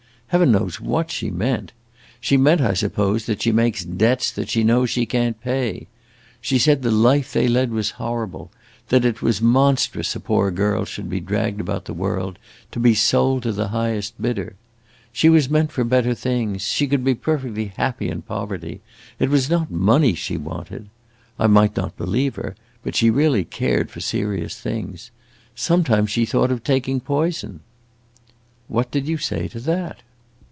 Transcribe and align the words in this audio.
Heaven 0.31 0.53
knows 0.53 0.79
what 0.79 1.11
she 1.11 1.29
meant. 1.29 1.73
She 2.21 2.37
meant, 2.37 2.61
I 2.61 2.73
suppose, 2.73 3.25
that 3.25 3.41
she 3.41 3.51
makes 3.51 3.83
debts 3.83 4.31
that 4.31 4.47
she 4.47 4.63
knows 4.63 4.89
she 4.89 5.05
can't 5.05 5.37
pay. 5.41 5.87
She 6.39 6.57
said 6.57 6.81
the 6.83 6.89
life 6.89 7.33
they 7.33 7.49
led 7.49 7.71
was 7.71 7.91
horrible; 7.99 8.49
that 8.87 9.03
it 9.03 9.21
was 9.21 9.41
monstrous 9.41 10.15
a 10.15 10.21
poor 10.21 10.49
girl 10.49 10.85
should 10.85 11.09
be 11.09 11.19
dragged 11.19 11.59
about 11.59 11.83
the 11.83 11.93
world 11.93 12.39
to 12.71 12.79
be 12.79 12.93
sold 12.95 13.43
to 13.43 13.51
the 13.51 13.67
highest 13.75 14.21
bidder. 14.21 14.55
She 15.11 15.27
was 15.27 15.49
meant 15.49 15.69
for 15.69 15.83
better 15.83 16.13
things; 16.15 16.61
she 16.61 16.87
could 16.87 17.03
be 17.03 17.13
perfectly 17.13 17.73
happy 17.75 18.07
in 18.07 18.21
poverty. 18.21 18.79
It 19.19 19.27
was 19.29 19.49
not 19.49 19.69
money 19.69 20.13
she 20.13 20.37
wanted. 20.37 20.87
I 21.37 21.47
might 21.47 21.75
not 21.75 21.97
believe 21.97 22.35
her, 22.35 22.55
but 22.83 22.95
she 22.95 23.09
really 23.09 23.43
cared 23.43 23.91
for 23.91 23.99
serious 23.99 24.57
things. 24.61 25.11
Sometimes 25.55 26.09
she 26.09 26.25
thought 26.25 26.51
of 26.51 26.63
taking 26.63 27.01
poison!" 27.01 27.59
"What 28.69 28.91
did 28.91 29.09
you 29.09 29.17
say 29.17 29.49
to 29.49 29.59
that?" 29.59 30.03